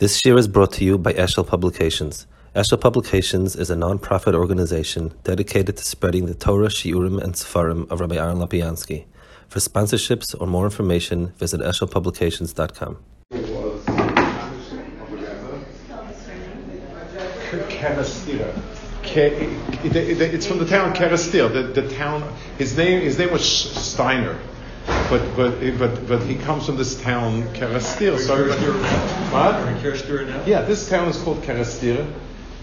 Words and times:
This 0.00 0.24
year 0.24 0.38
is 0.38 0.48
brought 0.48 0.72
to 0.72 0.84
you 0.86 0.96
by 0.96 1.12
Eshel 1.12 1.46
Publications. 1.46 2.26
Eshel 2.56 2.80
Publications 2.80 3.54
is 3.54 3.68
a 3.68 3.76
non-profit 3.76 4.34
organization 4.34 5.12
dedicated 5.24 5.76
to 5.76 5.84
spreading 5.84 6.24
the 6.24 6.32
Torah, 6.32 6.68
Shiurim, 6.68 7.22
and 7.22 7.34
Sefarim 7.34 7.86
of 7.90 8.00
Rabbi 8.00 8.16
Aaron 8.16 8.38
Lapiansky. 8.38 9.04
For 9.48 9.58
sponsorships 9.58 10.34
or 10.40 10.46
more 10.46 10.64
information, 10.64 11.34
visit 11.36 11.60
eshelpublications.com. 11.60 12.96
It's 19.02 20.46
from 20.46 20.60
the 20.60 20.66
town 20.66 20.94
Kerestir. 20.94 21.52
The, 21.52 21.78
the 21.78 21.94
town. 21.94 22.22
His 22.56 22.74
name. 22.74 23.02
His 23.02 23.18
name 23.18 23.32
was 23.32 23.44
Steiner, 23.44 24.38
but 25.10 25.36
but 25.36 25.78
but 25.78 26.08
but 26.08 26.22
he 26.22 26.36
comes 26.36 26.64
from 26.66 26.76
this 26.76 27.00
town 27.02 27.42
Kerestir. 27.54 28.18
So 28.18 28.48
what? 29.30 30.48
Yeah, 30.48 30.62
this 30.62 30.88
town 30.88 31.08
is 31.08 31.18
called 31.18 31.42
Kerestir, 31.42 32.10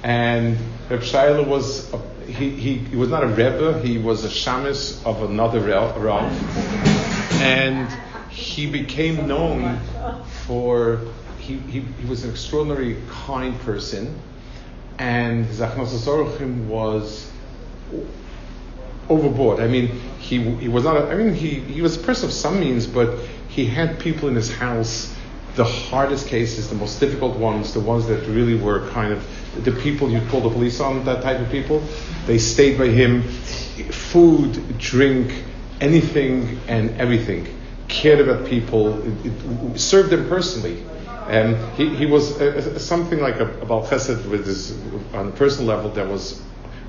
and 0.04 0.58
Reb 0.90 1.02
Shayele 1.02 1.46
was. 1.46 1.94
A, 1.94 2.02
he, 2.28 2.50
he, 2.50 2.74
he 2.80 2.96
was 2.98 3.10
not 3.10 3.24
a 3.24 3.28
rebbe. 3.28 3.80
He 3.82 3.98
was 3.98 4.26
a 4.26 4.30
shamus 4.30 5.06
of 5.06 5.30
another 5.30 5.62
rav, 5.62 5.96
and 7.42 7.90
he 8.30 8.70
became 8.70 9.28
known 9.28 9.80
for. 10.46 11.00
He, 11.40 11.58
he, 11.60 11.80
he 11.80 12.06
was 12.10 12.26
an 12.26 12.32
extraordinary 12.32 12.98
kind 13.10 13.58
person 13.62 14.20
and 15.00 15.46
Zachnos 15.48 15.94
was 16.68 17.32
overboard. 19.10 19.60
I 19.60 19.68
mean, 19.68 19.88
he, 20.20 20.40
he 20.56 20.68
was 20.68 20.84
not, 20.84 20.98
a, 20.98 21.08
I 21.10 21.16
mean, 21.16 21.34
he, 21.34 21.60
he 21.62 21.82
was 21.82 21.98
a 21.98 22.00
person 22.00 22.26
of 22.26 22.34
some 22.34 22.60
means, 22.60 22.86
but 22.86 23.20
he 23.50 23.66
had 23.66 24.00
people 24.00 24.30
in 24.30 24.36
his 24.36 24.54
house, 24.54 25.16
the 25.56 25.64
hardest 25.64 26.28
cases, 26.28 26.70
the 26.70 26.76
most 26.76 27.00
difficult 27.00 27.38
ones, 27.38 27.74
the 27.74 27.80
ones 27.80 28.06
that 28.08 28.28
really 28.28 28.56
were 28.56 28.88
kind 28.90 29.14
of 29.14 29.28
the 29.64 29.72
people 29.72 30.10
you'd 30.10 30.28
call 30.30 30.42
the 30.42 30.50
police 30.50 30.80
on, 30.80 31.04
that 31.06 31.24
type 31.24 31.40
of 31.40 31.50
people. 31.50 31.84
They 32.26 32.38
stayed 32.38 32.78
by 32.78 32.88
him, 32.88 33.24
food, 33.24 34.78
drink, 34.78 35.44
anything 35.82 36.60
and 36.68 36.92
everything. 37.00 37.48
Cared 37.88 38.20
about 38.28 38.46
people, 38.46 39.02
it, 39.02 39.26
it 39.26 39.80
served 39.80 40.10
them 40.10 40.28
personally. 40.28 40.84
And 41.28 41.58
he, 41.76 41.94
he 41.96 42.06
was 42.06 42.40
uh, 42.40 42.46
uh 42.46 42.80
something 42.80 43.20
like 43.20 43.40
a, 43.40 43.50
about 43.62 43.86
chesed 43.86 44.30
with 44.30 44.46
his, 44.46 44.78
on 45.14 45.30
a 45.30 45.32
personal 45.32 45.68
level 45.68 45.92
that 45.92 46.08
was 46.08 46.42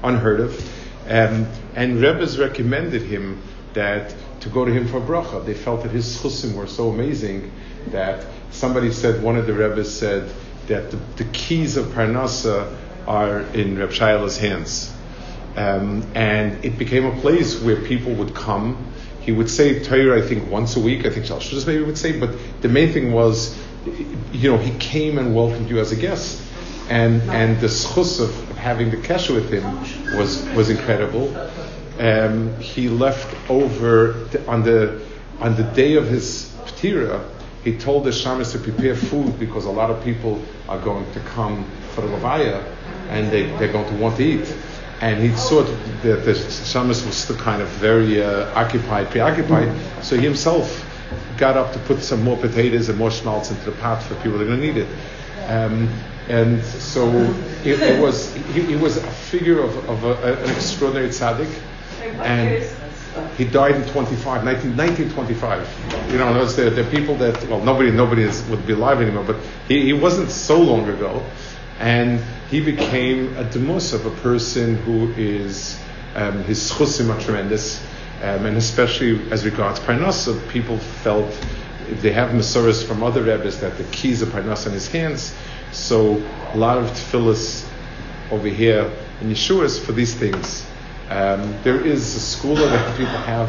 unheard 0.02 0.40
of. 0.40 0.87
Um, 1.08 1.46
and 1.74 2.00
Rebbe's 2.00 2.38
recommended 2.38 3.02
him 3.02 3.42
that 3.74 4.14
to 4.40 4.48
go 4.48 4.64
to 4.64 4.72
him 4.72 4.88
for 4.88 5.00
bracha. 5.00 5.44
They 5.44 5.54
felt 5.54 5.82
that 5.82 5.90
his 5.90 6.18
chusim 6.18 6.54
were 6.54 6.66
so 6.66 6.90
amazing 6.90 7.50
that 7.88 8.26
somebody 8.50 8.92
said, 8.92 9.22
one 9.22 9.36
of 9.36 9.46
the 9.46 9.54
Rebbe's 9.54 9.92
said 9.92 10.30
that 10.66 10.90
the, 10.90 10.96
the 11.16 11.24
keys 11.32 11.76
of 11.76 11.86
Parnassa 11.86 12.76
are 13.06 13.40
in 13.40 13.78
Reb 13.78 13.90
Shayele's 13.90 14.36
hands. 14.36 14.92
Um, 15.56 16.06
and 16.14 16.64
it 16.64 16.78
became 16.78 17.06
a 17.06 17.20
place 17.20 17.60
where 17.60 17.80
people 17.82 18.12
would 18.14 18.34
come. 18.34 18.92
He 19.22 19.32
would 19.32 19.50
say 19.50 19.82
Torah, 19.82 20.22
I 20.22 20.26
think, 20.26 20.50
once 20.50 20.76
a 20.76 20.80
week. 20.80 21.04
I 21.06 21.10
think 21.10 21.26
Shal 21.26 21.40
maybe 21.66 21.82
would 21.82 21.98
say, 21.98 22.18
but 22.18 22.30
the 22.60 22.68
main 22.68 22.92
thing 22.92 23.12
was 23.12 23.58
you 24.32 24.50
know, 24.50 24.58
he 24.58 24.76
came 24.78 25.18
and 25.18 25.34
welcomed 25.34 25.70
you 25.70 25.78
as 25.78 25.92
a 25.92 25.96
guest. 25.96 26.42
And, 26.88 27.22
and 27.30 27.60
the 27.60 27.66
schus 27.66 28.20
of 28.20 28.47
having 28.58 28.90
the 28.90 28.96
kesher 28.96 29.34
with 29.34 29.50
him 29.50 29.64
was, 30.16 30.44
was 30.50 30.68
incredible. 30.68 31.34
Um, 31.98 32.58
he 32.60 32.88
left 32.88 33.34
over 33.50 34.28
on 34.46 34.62
the, 34.62 35.00
on 35.40 35.56
the 35.56 35.62
day 35.62 35.94
of 35.94 36.08
his 36.08 36.54
ptira, 36.66 37.24
he 37.64 37.76
told 37.76 38.04
the 38.04 38.10
shamas 38.10 38.52
to 38.52 38.58
prepare 38.58 38.94
food 38.94 39.38
because 39.38 39.64
a 39.64 39.70
lot 39.70 39.90
of 39.90 40.02
people 40.04 40.42
are 40.68 40.78
going 40.78 41.10
to 41.12 41.20
come 41.20 41.64
for 41.94 42.02
the 42.02 42.08
levaya 42.08 42.64
and 43.08 43.30
they, 43.30 43.44
they're 43.58 43.72
going 43.72 43.88
to 43.88 43.96
want 43.96 44.16
to 44.16 44.24
eat. 44.24 44.54
And 45.00 45.22
he 45.22 45.34
saw 45.36 45.62
that 45.62 46.24
the 46.24 46.32
shamas 46.32 47.06
was 47.06 47.16
still 47.16 47.36
kind 47.36 47.62
of 47.62 47.68
very 47.68 48.22
uh, 48.22 48.52
occupied, 48.54 49.10
preoccupied, 49.10 49.72
so 50.02 50.16
he 50.16 50.22
himself 50.22 50.84
got 51.36 51.56
up 51.56 51.72
to 51.72 51.78
put 51.80 52.02
some 52.02 52.22
more 52.22 52.36
potatoes 52.36 52.88
and 52.88 52.98
more 52.98 53.10
schmaltz 53.10 53.50
into 53.50 53.64
the 53.70 53.76
pot 53.78 54.02
for 54.02 54.16
people 54.16 54.32
that 54.32 54.44
are 54.44 54.46
going 54.46 54.60
to 54.60 54.66
need 54.66 54.76
it. 54.76 54.88
Um, 55.48 55.88
and 56.28 56.62
so 56.62 57.08
it, 57.64 57.80
it 57.80 58.00
was 58.00 58.34
he, 58.34 58.62
he, 58.62 58.76
was 58.76 58.98
a 58.98 59.10
figure 59.10 59.60
of, 59.60 59.88
of 59.88 60.04
a, 60.04 60.34
an 60.34 60.50
extraordinary 60.50 61.08
tzaddik, 61.08 61.50
and 62.20 62.62
he 63.38 63.44
died 63.44 63.76
in 63.76 63.88
25, 63.88 64.44
19, 64.44 64.76
1925. 64.76 66.12
You 66.12 66.18
know, 66.18 66.34
those 66.34 66.54
the, 66.54 66.68
the 66.68 66.84
people 66.84 67.14
that 67.16 67.48
well 67.48 67.62
nobody 67.62 67.90
nobody 67.90 68.24
is, 68.24 68.42
would 68.50 68.66
be 68.66 68.74
alive 68.74 69.00
anymore, 69.00 69.24
but 69.24 69.36
he, 69.68 69.86
he 69.86 69.92
wasn't 69.94 70.30
so 70.30 70.60
long 70.60 70.86
ago, 70.88 71.24
and 71.78 72.20
he 72.50 72.60
became 72.60 73.34
a 73.38 73.44
demus 73.44 73.94
of 73.94 74.04
a 74.04 74.10
person 74.22 74.76
who 74.76 75.10
is 75.12 75.80
um, 76.14 76.44
his 76.44 76.70
chusim 76.70 77.14
are 77.14 77.20
tremendous. 77.20 77.82
Um, 78.20 78.46
and 78.46 78.56
especially 78.56 79.30
as 79.30 79.44
regards 79.44 79.78
Parnasa, 79.78 80.36
people 80.48 80.76
felt 80.76 81.32
they 82.00 82.12
have 82.12 82.30
Masoras 82.30 82.86
from 82.86 83.02
other 83.02 83.22
rabbis 83.22 83.60
that 83.60 83.76
the 83.78 83.84
keys 83.84 84.22
of 84.22 84.28
Parnas 84.28 84.66
in 84.66 84.72
his 84.72 84.88
hands. 84.88 85.34
So 85.72 86.22
a 86.52 86.56
lot 86.56 86.78
of 86.78 86.86
tefillahs 86.86 87.68
over 88.30 88.48
here 88.48 88.90
in 89.20 89.30
Yeshua's 89.30 89.78
for 89.78 89.92
these 89.92 90.14
things. 90.14 90.66
Um, 91.10 91.54
there 91.62 91.80
is 91.84 92.14
a 92.14 92.20
school 92.20 92.54
that 92.54 92.96
people 92.96 93.12
have. 93.12 93.48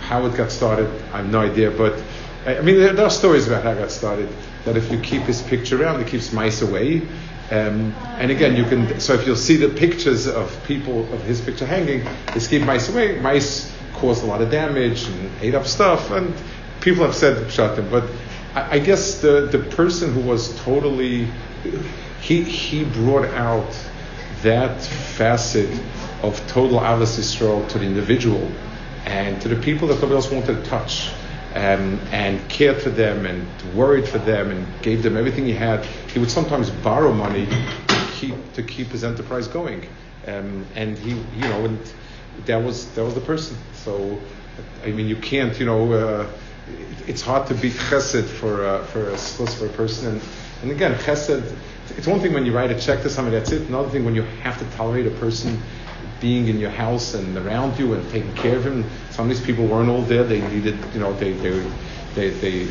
How 0.00 0.24
it 0.24 0.34
got 0.36 0.50
started, 0.50 0.86
I 1.12 1.18
have 1.18 1.30
no 1.30 1.40
idea. 1.40 1.70
But 1.70 2.02
I 2.46 2.60
mean, 2.62 2.78
there, 2.78 2.94
there, 2.94 3.04
are 3.04 3.10
stories 3.10 3.46
about 3.46 3.62
how 3.62 3.72
it 3.72 3.78
got 3.78 3.90
started. 3.90 4.28
That 4.64 4.76
if 4.76 4.90
you 4.90 4.98
keep 5.00 5.22
his 5.22 5.42
picture 5.42 5.82
around, 5.82 6.00
it 6.00 6.06
keeps 6.06 6.32
mice 6.32 6.62
away. 6.62 7.02
Um, 7.50 7.94
and 8.18 8.30
again, 8.30 8.56
you 8.56 8.64
can. 8.64 9.00
So 9.00 9.14
if 9.14 9.26
you'll 9.26 9.36
see 9.36 9.56
the 9.56 9.68
pictures 9.68 10.26
of 10.26 10.64
people 10.64 11.12
of 11.12 11.22
his 11.24 11.40
picture 11.40 11.66
hanging, 11.66 12.04
they 12.32 12.40
keep 12.40 12.62
mice 12.62 12.88
away. 12.88 13.18
Mice 13.20 13.74
caused 13.94 14.22
a 14.22 14.26
lot 14.26 14.40
of 14.40 14.50
damage 14.50 15.04
and 15.04 15.30
ate 15.40 15.54
up 15.54 15.66
stuff, 15.66 16.10
and 16.10 16.34
people 16.80 17.04
have 17.04 17.14
said 17.14 17.36
Pshatim. 17.48 17.90
But 17.90 18.04
I, 18.54 18.76
I 18.76 18.78
guess 18.78 19.20
the, 19.20 19.48
the 19.50 19.58
person 19.58 20.12
who 20.12 20.20
was 20.20 20.56
totally, 20.60 21.28
he, 22.20 22.42
he 22.42 22.84
brought 22.84 23.26
out 23.26 23.76
that 24.42 24.80
facet 24.82 25.70
of 26.22 26.44
total 26.48 26.80
Avos 26.80 27.68
to 27.68 27.78
the 27.78 27.84
individual 27.84 28.50
and 29.04 29.40
to 29.42 29.48
the 29.48 29.56
people 29.56 29.88
that 29.88 29.94
nobody 29.96 30.14
else 30.14 30.30
wanted 30.30 30.62
to 30.62 30.70
touch. 30.70 31.10
Um, 31.54 31.98
and 32.12 32.46
cared 32.50 32.82
for 32.82 32.90
them 32.90 33.24
and 33.24 33.48
worried 33.74 34.06
for 34.06 34.18
them 34.18 34.50
and 34.50 34.66
gave 34.82 35.02
them 35.02 35.16
everything 35.16 35.46
he 35.46 35.54
had. 35.54 35.84
He 36.12 36.18
would 36.18 36.30
sometimes 36.30 36.68
borrow 36.68 37.12
money 37.12 37.46
to 37.46 38.08
keep 38.12 38.52
to 38.52 38.62
keep 38.62 38.88
his 38.88 39.02
enterprise 39.02 39.48
going. 39.48 39.88
Um, 40.26 40.66
and 40.74 40.98
he, 40.98 41.12
you 41.12 41.48
know, 41.48 41.64
and 41.64 41.78
that 42.44 42.62
was 42.62 42.90
that 42.90 43.02
was 43.02 43.14
the 43.14 43.22
person. 43.22 43.56
So, 43.72 44.20
I 44.84 44.90
mean, 44.90 45.08
you 45.08 45.16
can't, 45.16 45.58
you 45.58 45.64
know, 45.64 45.92
uh, 45.92 46.30
it's 47.06 47.22
hard 47.22 47.46
to 47.48 47.54
beat 47.54 47.72
chesed 47.72 48.26
for 48.26 48.64
uh, 48.64 48.84
for 48.84 49.10
a 49.10 49.16
for 49.16 49.66
a 49.66 49.68
person. 49.70 50.08
And, 50.08 50.22
and 50.62 50.70
again, 50.70 50.94
chesed. 50.94 51.56
It's 51.96 52.06
one 52.06 52.20
thing 52.20 52.34
when 52.34 52.44
you 52.44 52.54
write 52.54 52.70
a 52.70 52.78
check 52.78 53.02
to 53.02 53.10
somebody, 53.10 53.38
that's 53.38 53.50
it. 53.50 53.68
Another 53.68 53.88
thing 53.88 54.04
when 54.04 54.14
you 54.14 54.22
have 54.22 54.58
to 54.58 54.76
tolerate 54.76 55.06
a 55.06 55.10
person 55.12 55.60
being 56.20 56.48
in 56.48 56.58
your 56.58 56.70
house 56.70 57.14
and 57.14 57.36
around 57.38 57.78
you 57.78 57.94
and 57.94 58.08
taking 58.10 58.34
care 58.34 58.56
of 58.56 58.66
him. 58.66 58.84
Some 59.10 59.30
of 59.30 59.36
these 59.36 59.44
people 59.44 59.66
weren't 59.66 59.88
all 59.88 60.02
there. 60.02 60.24
They 60.24 60.40
needed, 60.48 60.78
you 60.92 61.00
know, 61.00 61.12
they 61.14 61.32
they 61.32 61.70
they, 62.14 62.30
they 62.30 62.68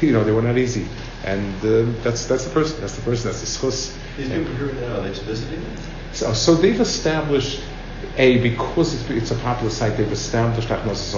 you 0.00 0.12
know, 0.12 0.24
they 0.24 0.32
were 0.32 0.42
not 0.42 0.58
easy. 0.58 0.86
And 1.24 1.54
uh, 1.64 1.92
that's 2.02 2.26
that's 2.26 2.44
the 2.44 2.50
person. 2.50 2.80
That's 2.80 2.96
the 2.96 3.02
person. 3.02 3.30
That's 3.30 3.40
the 3.40 3.46
schus. 3.46 3.96
These 4.16 4.28
people 4.28 4.54
here 4.54 4.72
now, 4.74 4.96
are 4.96 5.00
they 5.02 5.12
visiting? 5.12 5.64
So, 6.12 6.32
so 6.34 6.54
they've 6.54 6.80
established 6.80 7.62
a, 8.18 8.38
because 8.42 8.94
it's, 8.94 9.10
it's, 9.10 9.30
a 9.30 9.36
popular 9.36 9.70
site, 9.70 9.96
they've 9.96 10.12
established 10.12 10.68
Achnos 10.68 11.14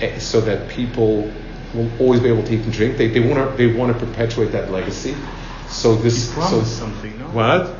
Eh, 0.00 0.18
so 0.18 0.40
that 0.40 0.68
people 0.68 1.30
will 1.74 1.90
always 2.00 2.20
be 2.20 2.28
able 2.28 2.42
to 2.44 2.54
eat 2.54 2.62
and 2.62 2.72
drink. 2.72 2.96
They, 2.96 3.08
they 3.08 3.20
want 3.20 3.50
to 3.50 3.56
they 3.56 3.72
want 3.72 3.98
to 3.98 4.06
perpetuate 4.06 4.52
that 4.52 4.70
legacy. 4.70 5.14
So 5.68 5.96
this 5.96 6.28
he 6.28 6.34
promised 6.34 6.78
so, 6.78 6.86
something, 6.86 7.18
no? 7.18 7.26
What? 7.26 7.76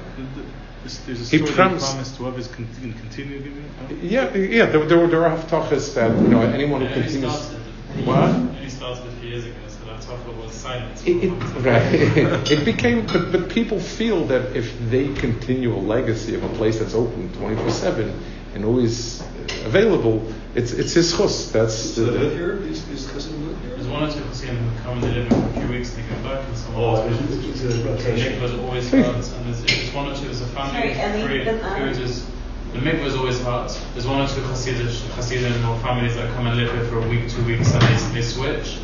There's 1.07 1.21
a 1.21 1.25
story 1.25 1.43
he 1.43 1.53
promised, 1.53 1.87
promised 1.87 2.17
to 2.17 2.27
others 2.27 2.49
con- 2.49 2.69
continue 3.01 3.39
giving. 3.39 3.65
Oh. 3.81 3.95
Yeah, 4.03 4.35
yeah. 4.35 4.67
There, 4.67 4.85
there, 4.85 5.07
there 5.07 5.27
are 5.27 5.43
talks 5.49 5.91
that 5.95 6.11
you 6.21 6.29
know 6.29 6.43
anyone 6.43 6.83
who 6.83 6.93
continues. 6.93 7.53
What? 8.05 8.35
He 8.61 8.69
started 8.69 9.07
a 9.07 9.11
few 9.17 9.31
years 9.31 9.47
ago 9.47 9.55
was 10.45 10.53
silent. 10.53 11.07
It, 11.07 11.25
it, 11.25 11.31
right. 11.61 12.51
it 12.51 12.65
became, 12.65 13.07
but, 13.07 13.33
but 13.33 13.51
people 13.51 13.81
feel 13.81 14.27
that 14.27 14.57
if 14.57 14.77
they 14.91 15.13
continue 15.15 15.75
a 15.75 15.79
legacy 15.79 16.35
of 16.35 16.43
a 16.45 16.49
place 16.51 16.79
that's 16.79 16.95
open 16.95 17.33
24 17.35 17.71
7 17.71 18.21
and 18.55 18.65
always 18.65 19.23
available, 19.65 20.33
it's 20.55 20.73
it's 20.73 20.93
his 20.93 21.17
chus. 21.17 21.51
That's 21.51 21.75
so 21.75 22.05
the, 22.05 22.11
they 22.13 22.19
live 22.19 22.33
here. 22.33 22.57
These, 22.59 22.87
these 22.87 23.11
cousins 23.11 23.37
live 23.47 23.61
here. 23.63 23.71
There's 23.71 23.89
one 23.89 24.05
or 24.05 24.11
two 24.13 24.21
Chassidim 24.21 24.57
who 24.57 24.83
come 24.83 25.03
and 25.03 25.03
they 25.03 25.21
live 25.21 25.29
for 25.29 25.37
a 25.37 25.53
few 25.61 25.69
weeks 25.69 25.95
and 25.95 26.05
they 26.05 26.15
go 26.15 26.23
back, 26.23 26.47
and 26.47 26.57
some 26.57 26.75
oh, 26.77 27.09
it's, 27.09 27.21
it's, 27.21 27.63
it's 27.63 27.75
a 27.77 27.85
rotation. 27.85 28.41
The 28.41 28.63
always 28.63 28.91
hot, 28.91 29.01
and 29.03 29.47
there's, 29.47 29.65
there's 29.65 29.93
one 29.93 30.11
or 30.11 30.17
two. 30.17 30.25
There's 30.27 30.41
a 30.41 30.47
family. 30.47 30.95
Sorry, 30.95 31.45
three, 31.45 31.95
food 31.95 32.03
is. 32.03 32.27
The 32.73 32.81
mikvah 32.81 33.07
is 33.07 33.15
always 33.15 33.41
hot. 33.41 33.81
There's 33.93 34.07
one 34.07 34.21
or 34.21 34.27
two 34.27 34.41
Hasidic, 34.43 35.09
Hasidim 35.15 35.69
or 35.69 35.79
families 35.79 36.17
that 36.17 36.35
come 36.35 36.49
and 36.49 36.57
live 36.57 36.73
here 36.73 36.85
for 36.87 36.99
a 36.99 37.09
week, 37.09 37.31
two 37.31 37.45
weeks, 37.45 37.73
and 37.73 37.83
they, 37.83 38.21
they 38.21 38.23
switch. 38.23 38.79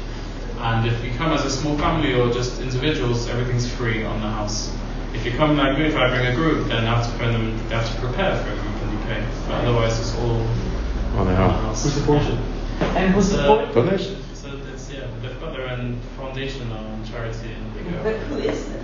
And 0.58 0.86
if 0.86 1.04
you 1.04 1.10
come 1.14 1.32
as 1.32 1.44
a 1.44 1.50
small 1.50 1.76
family 1.76 2.14
or 2.14 2.30
just 2.30 2.60
individuals, 2.60 3.28
everything's 3.28 3.68
free 3.68 4.04
on 4.04 4.20
the 4.20 4.28
house. 4.28 4.72
If 5.12 5.24
you 5.24 5.32
come 5.32 5.56
like 5.56 5.76
me, 5.76 5.86
if 5.86 5.96
I 5.96 6.08
bring 6.08 6.26
a 6.26 6.34
group, 6.36 6.68
then 6.68 6.86
I 6.86 6.94
have 6.94 7.10
to 7.10 7.18
pay 7.18 7.32
them. 7.32 7.56
They 7.68 7.74
have 7.74 7.92
to 7.92 8.00
prepare 8.00 8.36
for 8.44 8.50
a 8.52 8.54
group 8.54 8.76
and 8.82 8.92
you 8.92 8.98
pay. 9.06 9.26
But 9.48 9.64
otherwise, 9.64 9.98
it's 9.98 10.14
all 10.18 10.46
Oh, 11.14 11.18
on 11.18 11.26
uh, 11.26 11.30
the 11.30 11.36
house. 11.36 11.82
Who 11.84 11.90
supports 11.90 12.26
it? 12.26 12.38
And 12.96 13.14
who 13.14 13.22
support? 13.22 13.74
Donation. 13.74 14.16
So 14.34 14.48
it's 14.72 14.90
yeah, 14.92 15.06
they've 15.22 15.38
got 15.40 15.52
their 15.52 15.68
own 15.68 15.98
foundation 16.16 16.70
or 16.72 17.06
charity 17.06 17.52
and 17.52 17.74
they 17.74 18.02
But 18.02 18.16
who 18.22 18.38
is 18.38 18.66
this? 18.68 18.80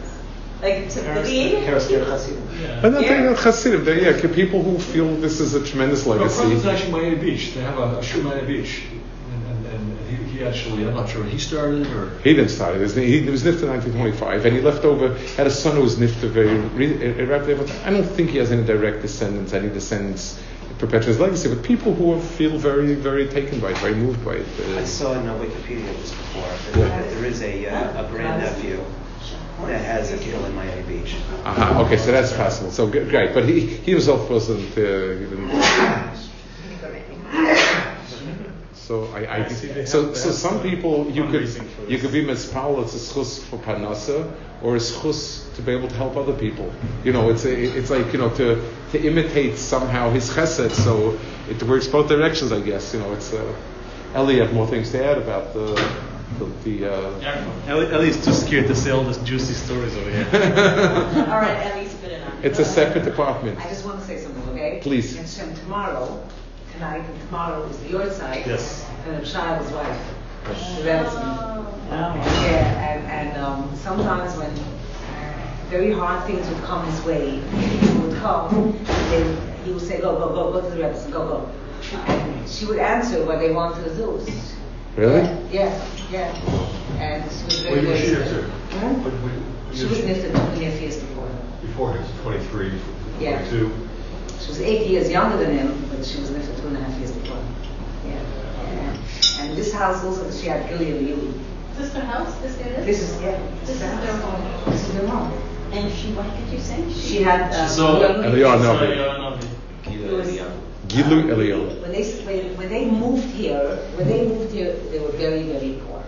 Like 0.62 0.88
to 0.90 1.00
Paris- 1.02 1.28
create 1.28 1.64
Paris 1.64 1.88
Care 1.88 2.04
Chassidim. 2.04 2.48
Yeah. 2.60 2.80
Not 2.88 3.02
Yeah. 3.02 3.26
talking 3.26 3.42
Hasidim. 3.44 3.84
They're, 3.84 4.16
yeah, 4.26 4.34
people 4.34 4.62
who 4.62 4.78
feel 4.78 5.14
this 5.16 5.38
is 5.40 5.54
a 5.54 5.64
tremendous 5.64 6.06
No, 6.06 6.12
legacy. 6.12 6.40
Croydon's 6.40 6.66
actually 6.66 6.92
Miami 6.92 7.16
Beach. 7.16 7.54
They 7.54 7.60
have 7.60 7.78
a, 7.78 7.98
a 7.98 8.02
shoe 8.02 8.22
Miami 8.22 8.46
Beach. 8.46 8.82
And, 8.90 9.66
and, 9.66 9.66
and 9.66 10.08
he, 10.08 10.38
he 10.38 10.44
actually, 10.44 10.86
I'm 10.88 10.94
not 10.94 11.08
sure 11.10 11.24
he 11.24 11.38
started 11.38 11.86
or. 11.88 12.18
He 12.24 12.32
didn't 12.34 12.50
start 12.50 12.76
it. 12.76 12.90
He, 12.90 13.20
he 13.20 13.30
was 13.30 13.42
nifted 13.42 13.64
in 13.64 13.68
1925, 13.68 14.46
and 14.46 14.56
he 14.56 14.62
left 14.62 14.84
over, 14.84 15.14
had 15.36 15.46
a 15.46 15.50
son 15.50 15.76
who 15.76 15.82
was 15.82 15.96
nifted 15.96 16.30
very, 16.30 16.56
re- 16.56 17.54
but 17.54 17.70
I 17.84 17.90
don't 17.90 18.04
think 18.04 18.30
he 18.30 18.38
has 18.38 18.50
any 18.50 18.64
direct 18.64 19.02
descendants, 19.02 19.52
any 19.52 19.68
descendants 19.68 20.40
perpetuate 20.78 21.06
his 21.08 21.20
legacy, 21.20 21.48
but 21.48 21.62
people 21.62 21.94
who 21.94 22.20
feel 22.20 22.56
very, 22.58 22.94
very 22.94 23.26
taken 23.28 23.60
by 23.60 23.70
it, 23.70 23.78
very 23.78 23.94
moved 23.94 24.24
by 24.24 24.34
it. 24.34 24.46
I 24.76 24.80
Uh, 24.80 24.84
saw 24.84 25.12
in 25.14 25.22
Wikipedia 25.22 25.86
this 26.00 26.10
before 26.10 26.48
that, 26.72 26.90
Yeah. 26.90 27.14
there 27.14 27.24
is 27.24 27.42
a, 27.42 27.66
uh, 27.66 28.04
a 28.04 28.08
grandnephew 28.10 28.78
that 29.66 29.82
has 29.84 30.12
a 30.12 30.18
kill 30.18 30.44
in 30.44 30.54
Miami 30.54 30.82
Beach. 30.82 31.16
uh 31.44 31.82
okay, 31.86 31.96
so 31.96 32.12
that's 32.12 32.32
possible. 32.32 32.70
So 32.70 32.86
great, 32.86 33.32
but 33.34 33.44
he, 33.48 33.60
he 33.60 33.92
himself 33.92 34.28
wasn't 34.30 34.76
uh, 34.76 34.80
even. 34.80 36.25
So 38.86 39.06
I, 39.18 39.20
I 39.44 39.48
see 39.48 39.66
they 39.66 39.84
so 39.84 40.06
have- 40.06 40.16
so 40.16 40.28
they 40.28 40.34
some 40.34 40.60
people 40.62 41.10
you 41.10 41.24
could 41.32 41.48
you 41.88 41.98
could 41.98 42.12
be 42.12 42.24
mispal 42.24 42.82
it's 42.82 42.94
a 42.94 42.98
schus 42.98 43.42
for 43.48 43.56
parnasa 43.58 44.18
or 44.62 44.76
a 44.76 44.78
schus 44.78 45.52
to 45.56 45.62
be 45.62 45.72
able 45.72 45.88
to 45.88 45.96
help 45.96 46.16
other 46.16 46.32
people. 46.32 46.72
You 47.04 47.12
know, 47.12 47.30
it's 47.30 47.44
a, 47.44 47.52
it's 47.78 47.90
like 47.90 48.12
you 48.12 48.18
know 48.20 48.30
to 48.36 48.46
to 48.92 48.98
imitate 49.10 49.58
somehow 49.58 50.10
his 50.10 50.30
chesed. 50.30 50.70
So 50.86 51.18
it 51.50 51.60
works 51.64 51.88
both 51.88 52.08
directions, 52.08 52.52
I 52.52 52.60
guess. 52.60 52.94
You 52.94 53.00
know, 53.00 53.12
it's. 53.12 53.32
Uh, 53.32 53.54
Ellie, 54.14 54.38
have 54.38 54.54
more 54.54 54.66
things 54.66 54.92
to 54.92 55.04
add 55.04 55.18
about 55.18 55.52
the 55.52 55.66
the, 56.38 56.44
the 56.64 56.76
uh, 56.92 57.18
Yeah. 57.20 57.44
Ellie, 57.66 57.92
Ellie's 57.92 58.24
too 58.24 58.32
scared 58.32 58.66
to 58.68 58.74
say 58.74 58.90
all 58.90 59.04
these 59.04 59.18
juicy 59.18 59.54
stories 59.54 59.96
over 59.96 60.10
here. 60.10 60.26
All 61.32 61.40
right, 61.40 61.58
Ellie's 61.72 61.90
spit 61.90 62.12
it 62.12 62.22
out. 62.22 62.32
It's 62.44 62.58
a 62.58 62.64
separate 62.64 63.04
department. 63.04 63.58
I 63.58 63.68
just 63.68 63.84
want 63.84 64.00
to 64.00 64.06
say 64.06 64.18
something, 64.18 64.48
okay? 64.50 64.78
Please. 64.82 65.16
And 65.16 65.28
Shem, 65.28 65.54
tomorrow, 65.54 66.22
tonight 66.76 67.04
and 67.08 67.20
tomorrow 67.22 67.62
is 67.64 67.78
the 67.78 67.88
your 67.88 68.10
side. 68.10 68.44
Yes. 68.46 68.86
And 69.06 69.16
the 69.22 69.26
child's 69.26 69.70
wife. 69.72 70.00
The 70.44 70.52
Rebbetzin. 70.82 71.90
Yeah, 71.90 72.90
and, 72.90 73.06
and 73.10 73.38
um, 73.42 73.74
sometimes 73.76 74.36
when 74.36 74.50
very 75.70 75.92
hard 75.92 76.24
things 76.26 76.46
would 76.48 76.62
come 76.64 76.86
his 76.86 77.02
way, 77.04 77.40
he 77.40 77.98
would 77.98 78.16
come, 78.18 78.78
then 79.10 79.54
he 79.64 79.72
would 79.72 79.82
say, 79.82 80.00
go, 80.00 80.16
go, 80.18 80.28
go, 80.34 80.52
go 80.52 80.60
to 80.68 80.76
the 80.76 80.82
Rebbetzin, 80.82 81.12
go, 81.12 81.26
go. 81.28 81.50
And 82.06 82.48
she 82.48 82.66
would 82.66 82.78
answer 82.78 83.24
what 83.24 83.38
they 83.40 83.52
wanted 83.52 83.84
to 83.84 83.94
do. 83.96 84.20
Really? 84.96 85.22
Yeah, 85.50 85.88
yeah. 86.10 86.32
And 86.98 87.30
she 87.30 87.44
was 87.44 87.60
very, 87.62 87.74
When 87.76 87.86
was 87.90 88.00
very 88.00 88.08
she 88.10 88.14
good. 88.14 88.26
here, 88.26 88.42
sir? 88.42 88.42
Hmm? 88.78 89.04
When- 89.04 89.22
when- 89.22 89.42
She 89.74 89.84
was 89.84 89.98
nifted 89.98 90.54
two 90.54 90.60
years 90.60 90.96
before. 90.96 91.28
Before 91.60 91.92
his 91.92 92.06
23, 92.22 92.72
Yeah. 93.20 93.44
22. 94.38 94.42
She 94.44 94.48
was 94.50 94.60
eight 94.60 94.86
years 94.86 95.10
younger 95.10 95.36
than 95.38 95.56
him, 95.58 95.88
but 95.90 96.04
she 96.04 96.20
was 96.20 96.30
lifted 96.30 96.56
two 96.58 96.68
and 96.68 96.76
a 96.76 96.80
half 96.80 96.98
years 96.98 97.12
before. 97.12 97.38
Yeah. 98.06 98.20
yeah. 98.72 99.42
And 99.42 99.56
this 99.56 99.72
house 99.72 100.04
also, 100.04 100.30
she 100.30 100.46
had 100.48 100.68
Gilead 100.68 101.08
Yuli. 101.08 101.32
Is 101.72 101.78
this 101.78 101.92
their 101.92 102.04
house? 102.04 102.34
This 102.40 102.58
it 102.60 102.66
is? 102.66 102.86
This 102.86 103.02
is, 103.02 103.22
yeah. 103.22 103.38
This 103.60 103.70
is 103.70 103.80
the 103.80 103.86
house. 103.88 104.04
their 104.04 104.16
home. 104.16 104.72
This 104.72 104.88
is 104.88 104.94
their 104.94 105.06
home. 105.06 105.32
And 105.72 105.92
she, 105.92 106.12
what 106.12 106.26
did 106.36 106.48
you 106.52 106.58
say? 106.58 106.92
She 106.92 107.22
had. 107.22 107.52
Uh, 107.52 107.66
So- 107.68 107.98
Gilead 107.98 108.16
Yuli. 108.16 108.24
Eliyahu 108.24 108.62
So, 108.62 108.76
Navi. 108.76 108.96
yeah, 108.96 109.18
Navi. 109.18 110.04
It 110.04 110.12
was- 110.12 110.40
Gilu 110.88 111.24
Eliyahu. 111.34 111.82
When 111.82 111.92
they, 111.92 112.04
when, 112.24 112.56
when 112.56 112.68
they 112.68 112.84
moved 112.88 113.24
here, 113.34 113.76
when 113.96 114.06
they 114.08 114.26
moved 114.26 114.52
here, 114.52 114.72
they 114.90 114.98
were 115.00 115.10
very, 115.12 115.42
very 115.42 115.80
poor. 115.86 116.02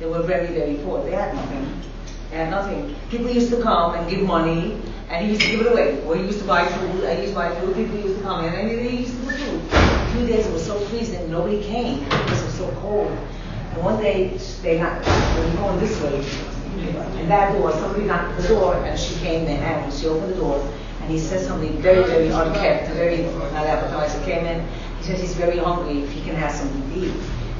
They 0.00 0.06
were 0.06 0.22
very, 0.22 0.46
very 0.48 0.76
poor. 0.76 1.02
They 1.04 1.12
had 1.12 1.34
nothing. 1.34 1.82
They 2.30 2.36
had 2.38 2.50
nothing. 2.50 2.96
People 3.10 3.30
used 3.30 3.50
to 3.50 3.62
come 3.62 3.94
and 3.94 4.08
give 4.10 4.22
money, 4.22 4.80
and 5.14 5.26
he 5.26 5.32
used 5.32 5.42
to 5.42 5.50
give 5.50 5.60
it 5.60 5.72
away. 5.72 6.02
Or 6.04 6.16
he 6.16 6.24
used 6.24 6.40
to 6.40 6.44
buy 6.44 6.66
food. 6.66 7.04
I 7.04 7.18
used 7.18 7.28
to 7.30 7.34
buy 7.36 7.54
food. 7.60 7.76
People 7.76 7.96
used 7.98 8.16
to 8.18 8.22
come 8.22 8.44
in, 8.44 8.52
and 8.52 8.68
they 8.68 8.90
used 8.90 9.14
to 9.14 9.26
give 9.26 9.38
food. 9.38 9.62
Two 10.12 10.26
days 10.26 10.46
it 10.46 10.52
was 10.52 10.66
so 10.66 10.78
freezing, 10.86 11.30
nobody 11.30 11.62
came 11.62 12.02
because 12.04 12.42
it 12.42 12.46
was 12.46 12.54
so 12.54 12.70
cold. 12.80 13.10
And 13.10 13.82
one 13.84 14.02
day 14.02 14.36
they 14.62 14.80
knocked. 14.80 15.04
They 15.04 15.50
were 15.50 15.56
going 15.56 15.78
this 15.78 16.00
way, 16.02 16.16
and 17.18 17.30
that 17.30 17.52
door, 17.52 17.70
somebody 17.72 18.06
knocked 18.06 18.36
the 18.42 18.48
door, 18.48 18.74
and 18.84 18.98
she 18.98 19.14
came 19.20 19.46
in, 19.46 19.58
and 19.62 19.92
she 19.92 20.06
opened 20.06 20.32
the 20.32 20.36
door, 20.36 20.60
and 21.02 21.10
he 21.10 21.18
said 21.18 21.40
something 21.46 21.80
very, 21.80 22.02
very 22.04 22.28
unkept, 22.28 22.90
very 22.90 23.22
not 23.22 23.66
appetizing. 23.66 24.24
Came 24.24 24.46
in, 24.46 24.66
he 24.98 25.04
said 25.04 25.18
he's 25.18 25.34
very 25.34 25.58
hungry, 25.58 26.02
if 26.02 26.10
he 26.10 26.22
can 26.22 26.34
have 26.34 26.50
something 26.50 26.90
to 26.90 27.06
eat. 27.06 27.14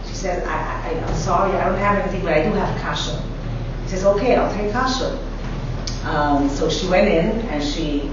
She 0.07 0.15
said, 0.15 0.45
I, 0.47 0.91
I, 0.91 1.05
I'm 1.07 1.15
sorry, 1.15 1.57
I 1.57 1.69
don't 1.69 1.79
have 1.79 1.99
anything, 1.99 2.23
but 2.23 2.33
I 2.33 2.43
do 2.43 2.53
have 2.53 2.81
kasha. 2.81 3.23
He 3.83 3.89
says, 3.89 4.05
okay, 4.05 4.35
I'll 4.35 4.53
take 4.55 4.73
kasha. 4.73 5.19
Um, 6.05 6.49
so 6.51 6.69
she 6.69 6.87
went 6.89 7.09
in 7.09 7.41
and 7.49 7.63
she 7.63 8.11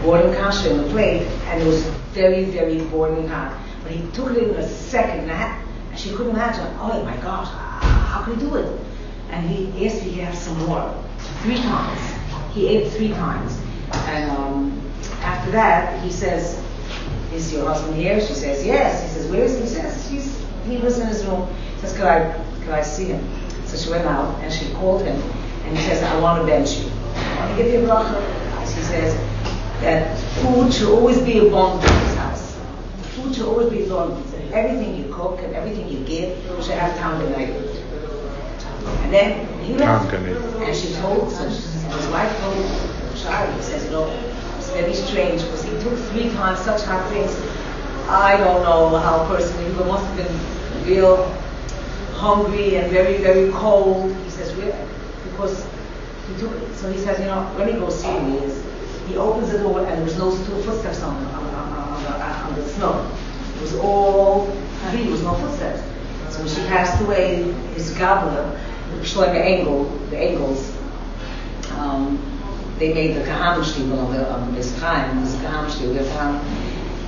brought 0.00 0.24
him 0.24 0.34
kasha 0.34 0.70
in 0.70 0.78
the 0.78 0.88
plate, 0.90 1.26
and 1.46 1.62
it 1.62 1.66
was 1.66 1.84
very, 2.12 2.44
very 2.44 2.80
boiling 2.86 3.28
hot. 3.28 3.58
But 3.82 3.92
he 3.92 4.10
took 4.12 4.30
it 4.30 4.48
in 4.48 4.54
a 4.56 4.66
second, 4.66 5.30
and, 5.30 5.64
she 5.98 6.10
couldn't 6.10 6.30
imagine, 6.30 6.64
oh 6.78 7.02
my 7.04 7.16
gosh, 7.16 7.48
how 7.48 8.22
could 8.22 8.38
he 8.38 8.40
do 8.40 8.54
it? 8.54 8.80
And 9.30 9.48
he 9.50 9.86
asked 9.86 9.96
if 9.96 10.02
he 10.04 10.10
could 10.14 10.24
have 10.24 10.36
some 10.36 10.56
more. 10.60 10.94
Three 11.42 11.56
times. 11.56 12.00
He 12.54 12.68
ate 12.68 12.92
three 12.92 13.08
times. 13.08 13.58
And 13.92 14.30
um, 14.30 14.92
after 15.22 15.50
that, 15.50 16.00
he 16.04 16.12
says, 16.12 16.62
is 17.32 17.52
your 17.52 17.66
husband 17.66 17.96
here? 17.96 18.20
She 18.20 18.32
says, 18.32 18.64
yes. 18.64 19.02
He 19.02 19.08
says, 19.08 19.30
where 19.30 19.42
is 19.42 19.56
he? 19.56 19.62
He 19.62 19.66
says, 19.66 20.08
He's, 20.08 20.46
he 20.66 20.76
was 20.78 20.98
in 20.98 21.08
his 21.08 21.24
room. 21.26 21.52
He 21.74 21.80
says, 21.80 21.96
could 21.96 22.06
I, 22.06 22.32
could 22.60 22.70
I 22.70 22.82
see 22.82 23.06
him? 23.06 23.28
So 23.66 23.76
she 23.76 23.90
went 23.90 24.06
out 24.06 24.40
and 24.40 24.52
she 24.52 24.72
called 24.74 25.02
him 25.02 25.20
and 25.64 25.76
he 25.76 25.84
says, 25.84 26.02
I 26.02 26.18
want 26.20 26.40
to 26.40 26.46
bench 26.46 26.78
you. 26.78 26.90
Want 27.38 27.56
to 27.56 27.62
give 27.62 27.72
you 27.72 27.84
a 27.84 27.88
bracha. 27.88 28.66
She 28.66 28.82
says 28.82 29.14
that 29.80 30.18
food 30.42 30.72
should 30.72 30.88
always 30.88 31.20
be 31.22 31.38
abundant 31.38 31.90
in 31.90 31.98
this 32.00 32.16
house. 32.16 32.58
Food 33.14 33.34
should 33.34 33.46
always 33.46 33.70
be 33.70 33.84
abundant. 33.84 34.26
Everything 34.52 34.96
you 34.96 35.12
cook 35.12 35.40
and 35.42 35.54
everything 35.54 35.88
you 35.88 36.04
give 36.04 36.36
should 36.62 36.74
have 36.74 36.96
time 36.98 37.20
to. 37.20 37.26
And 39.02 39.12
then 39.12 39.46
he 39.62 39.74
left. 39.74 40.12
And 40.12 40.76
she 40.76 40.94
told, 40.94 41.30
so 41.30 41.48
his 41.48 42.06
wife 42.08 42.40
told 42.40 43.16
Shari, 43.16 43.52
he 43.52 43.62
says, 43.62 43.84
you 43.84 43.90
know, 43.90 44.06
it's 44.58 44.70
very 44.70 44.94
strange 44.94 45.42
because 45.42 45.64
he 45.64 45.70
took 45.80 45.96
three 46.10 46.30
times 46.30 46.60
such 46.60 46.82
hard 46.82 47.06
things. 47.10 47.34
I 48.08 48.36
don't 48.36 48.62
know 48.62 48.96
how 48.98 49.24
a 49.24 49.28
person, 49.28 49.64
he 49.64 49.72
must 49.84 50.04
have 50.04 50.16
been 50.16 50.86
real 50.86 51.24
hungry 52.14 52.76
and 52.76 52.90
very, 52.90 53.18
very 53.18 53.50
cold. 53.52 54.14
He 54.24 54.30
says, 54.30 54.54
really? 54.54 54.72
Because 55.30 55.66
he 56.28 56.40
took. 56.40 56.52
So 56.74 56.90
he 56.92 56.98
says, 56.98 57.18
you 57.18 57.26
know, 57.26 57.50
let 57.58 57.72
me 57.72 57.78
go 57.78 57.90
see 57.90 58.08
him. 58.08 58.32
He, 58.32 58.38
is. 58.38 58.64
he 59.06 59.16
opens 59.16 59.50
the 59.50 59.58
door 59.58 59.80
and 59.80 59.98
there 59.98 60.04
was 60.04 60.18
no 60.18 60.30
footsteps 60.30 61.02
on, 61.02 61.16
on, 61.16 61.54
on, 61.54 61.72
on, 61.72 62.02
the, 62.02 62.10
on 62.10 62.54
the 62.54 62.68
snow. 62.68 63.10
It 63.56 63.60
was 63.62 63.74
all 63.76 64.46
free, 64.90 65.02
there 65.02 65.10
was 65.10 65.22
no 65.22 65.34
footsteps. 65.34 65.82
So 66.30 66.40
when 66.40 66.48
she 66.48 66.60
passed 66.68 67.02
away, 67.02 67.42
his 67.74 67.96
showing 69.02 69.34
the 69.34 69.42
angle, 69.42 69.84
the 70.10 70.18
angles, 70.18 70.74
um, 71.72 72.18
they 72.78 72.94
made 72.94 73.16
the 73.16 73.22
Kahamshtiebel 73.22 73.98
on 73.98 74.12
the 74.12 74.30
on 74.30 74.54
this 74.54 74.78
time, 74.78 75.20
this 75.24 75.34
Kahamshtiebel, 75.36 75.98
the 75.98 76.08
town 76.10 76.44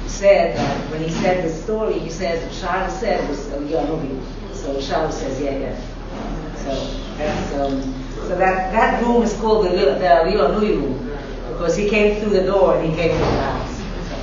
said 0.09 0.57
that 0.57 0.91
when 0.91 1.03
he 1.03 1.11
said 1.11 1.45
the 1.45 1.49
story, 1.49 1.99
he 1.99 2.11
says 2.11 2.61
Charles 2.61 2.99
said 2.99 3.29
was 3.29 3.51
a 3.53 3.59
Yahubi. 3.59 4.21
So 4.53 4.81
Charles 4.81 5.17
says, 5.17 5.41
yeah, 5.41 5.57
yeah. 5.57 6.55
So 6.57 6.75
that's 7.17 7.55
um, 7.55 8.00
so 8.27 8.37
that 8.37 8.73
that 8.73 9.03
room 9.03 9.23
is 9.23 9.33
called 9.41 9.67
the 9.67 9.71
real 9.71 9.95
the 9.99 10.23
real 10.25 10.49
Nui 10.53 10.77
room 10.77 11.11
because 11.53 11.77
he 11.77 11.89
came 11.89 12.21
through 12.21 12.31
the 12.31 12.45
door 12.45 12.77
and 12.77 12.89
he 12.91 12.95
came 12.97 13.11
through 13.11 13.27
the 13.27 13.41
house. 13.43 13.77
So, 13.79 14.15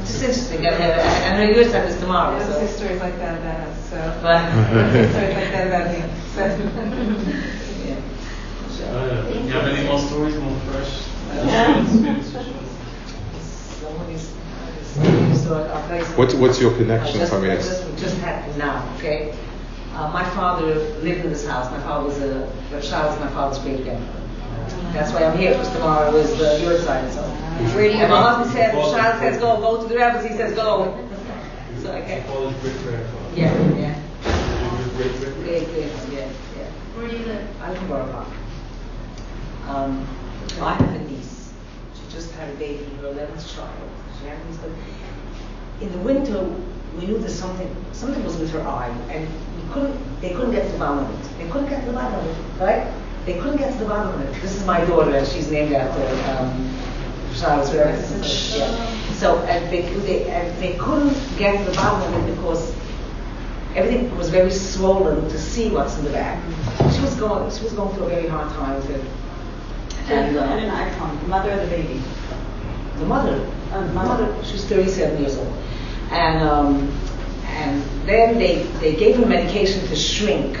it's 0.00 0.12
just 0.20 0.52
interesting. 0.52 0.66
I, 0.66 0.70
I, 0.70 1.34
I 1.34 1.36
know 1.36 1.50
your 1.50 1.64
time 1.70 1.86
is 1.86 1.98
tomorrow. 2.00 2.36
I 2.36 2.42
So. 2.44 2.52
say 2.60 2.66
stories 2.66 3.00
like 3.00 3.18
that 3.18 3.38
about 3.40 3.60
us, 3.68 3.90
so. 3.90 3.96
But, 4.22 4.36
I 4.36 4.74
don't 4.74 4.92
say 4.92 5.08
stories 5.10 5.34
like 5.34 5.50
that 5.52 5.66
about 5.66 5.86
him, 5.94 6.10
so. 6.34 6.40
yeah. 7.84 8.90
Uh, 8.90 9.28
you 9.28 9.50
have 9.50 9.66
any 9.66 9.86
more 9.88 9.98
stories, 9.98 10.36
more 10.36 10.58
fresh? 10.70 11.08
Yeah. 11.30 12.20
What's- 16.16 16.34
what's 16.34 16.60
your 16.60 16.72
connection, 16.76 17.16
I 17.16 17.18
just, 17.20 17.32
Fabian? 17.32 17.52
I 17.52 17.56
just, 17.56 17.98
just 17.98 18.16
happened 18.18 18.56
now, 18.58 18.88
okay? 18.98 19.34
Uh, 19.94 20.10
my 20.12 20.24
father 20.30 20.74
lived 21.02 21.24
in 21.24 21.30
this 21.30 21.46
house. 21.46 21.70
My 21.70 21.80
father 21.80 22.04
was 22.04 22.18
a, 22.20 22.50
Rashad 22.70 23.06
was 23.06 23.18
my 23.20 23.28
father's 23.28 23.58
great 23.62 23.84
grandfather. 23.84 24.20
That's 24.92 25.12
why 25.12 25.24
I'm 25.24 25.38
here, 25.38 25.52
because 25.52 25.70
tomorrow 25.72 26.14
is 26.16 26.36
the, 26.38 26.60
your 26.62 26.78
side, 26.80 27.12
so. 27.12 27.22
Where 27.22 27.88
do 27.88 27.94
you 27.96 28.02
And 28.02 28.10
my 28.10 28.18
go? 28.18 28.22
husband 28.22 28.50
said, 28.56 28.74
Rashad 28.74 29.18
says 29.20 29.38
go, 29.38 29.56
go 29.60 29.82
to 29.82 29.88
the 29.88 29.96
rabbis, 29.96 30.24
he 30.24 30.36
says 30.36 30.54
go. 30.54 30.86
So, 31.82 31.92
okay. 31.92 32.24
Father's 32.26 32.56
great 32.60 32.82
grandfather. 32.82 33.36
Yeah, 33.36 33.78
yeah. 33.78 34.00
Great 34.96 35.12
great 35.20 35.34
Great, 35.44 35.66
great, 35.68 35.92
yeah, 36.12 36.28
yeah. 36.56 36.70
Where 36.96 37.08
do 37.08 37.16
you 37.16 37.24
live? 37.26 37.48
I 37.62 37.70
live 37.72 37.82
in 37.82 37.88
Borough 37.88 38.10
Park. 38.12 38.28
Um, 39.68 40.06
I 40.60 40.74
have 40.74 40.94
a 40.94 40.98
niece. 41.04 41.52
She 41.94 42.12
just 42.12 42.32
had 42.32 42.48
a 42.50 42.54
baby, 42.54 42.84
her 43.00 43.08
11th 43.08 43.54
child. 43.54 43.70
She 44.20 44.26
had 44.26 44.38
a 44.40 44.44
niece, 44.46 44.58
but 44.58 44.70
in 45.84 45.92
the 45.92 45.98
winter, 45.98 46.48
we 46.98 47.06
knew 47.06 47.18
that 47.18 47.30
something, 47.30 47.68
something 47.92 48.22
was 48.24 48.36
with 48.36 48.50
her 48.52 48.62
eye, 48.62 48.88
and 49.10 49.26
we 49.28 49.72
couldn't, 49.72 50.20
they 50.20 50.30
couldn't 50.30 50.52
get 50.52 50.66
to 50.66 50.72
the 50.72 50.78
bottom 50.78 50.98
of 51.04 51.10
it. 51.10 51.38
They 51.38 51.50
couldn't 51.50 51.68
get 51.68 51.80
to 51.80 51.86
the 51.86 51.92
bottom 51.92 52.14
of 52.20 52.26
it, 52.26 52.62
right? 52.64 52.92
They 53.26 53.34
couldn't 53.34 53.56
get 53.58 53.72
to 53.72 53.78
the 53.78 53.86
bottom 53.86 54.14
of 54.14 54.20
it. 54.20 54.42
This 54.42 54.54
is 54.54 54.64
my 54.66 54.84
daughter, 54.84 55.14
and 55.16 55.26
she's 55.26 55.50
named 55.50 55.72
after 55.72 56.02
um, 56.32 56.78
Charles 57.34 57.72
Rivers. 57.72 58.54
Yeah. 58.56 59.12
So 59.14 59.38
and 59.44 59.64
they, 59.72 59.82
they, 60.00 60.28
and 60.28 60.56
they 60.62 60.74
couldn't 60.76 61.16
get 61.38 61.58
to 61.64 61.70
the 61.70 61.76
bottom 61.76 62.12
of 62.14 62.28
it 62.28 62.34
because 62.36 62.74
everything 63.74 64.14
was 64.16 64.28
very 64.30 64.50
swollen 64.50 65.22
to 65.30 65.38
see 65.38 65.70
what's 65.70 65.96
in 65.98 66.04
the 66.04 66.10
back. 66.10 66.38
She 66.92 67.00
was 67.00 67.14
going, 67.16 67.50
she 67.50 67.64
was 67.64 67.72
going 67.72 67.94
through 67.96 68.06
a 68.06 68.08
very 68.10 68.28
hard 68.28 68.50
time 68.52 68.76
with 68.76 68.90
it. 68.90 69.04
And, 70.10 70.36
uh, 70.36 70.40
and 70.42 70.66
an 70.66 70.70
icon, 70.70 71.18
the 71.22 71.28
mother 71.28 71.50
of 71.52 71.60
the 71.62 71.66
baby. 71.76 72.00
The 72.98 73.06
mother, 73.06 73.50
Uh, 73.72 73.80
mother. 73.92 74.26
mother, 74.26 74.44
she's 74.44 74.64
37 74.66 75.20
years 75.20 75.36
old, 75.38 75.52
and 76.10 76.42
um, 76.48 76.90
and 77.46 77.82
then 78.06 78.38
they 78.38 78.62
they 78.80 78.96
gave 78.96 79.16
her 79.16 79.26
medication 79.26 79.86
to 79.88 79.96
shrink, 79.96 80.58